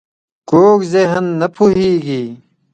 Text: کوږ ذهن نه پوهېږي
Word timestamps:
کوږ 0.49 0.79
ذهن 0.93 1.25
نه 1.39 1.47
پوهېږي 1.55 2.23